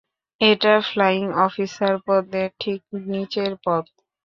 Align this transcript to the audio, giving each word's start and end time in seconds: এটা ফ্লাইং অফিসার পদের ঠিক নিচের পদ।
এটা 0.41 0.73
ফ্লাইং 0.89 1.25
অফিসার 1.45 1.95
পদের 2.05 2.47
ঠিক 2.61 2.79
নিচের 3.09 3.51
পদ। 3.65 3.83